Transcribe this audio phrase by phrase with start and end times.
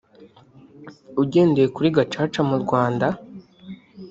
[1.21, 3.07] ugendeye kuri Gacaca mu Rwanda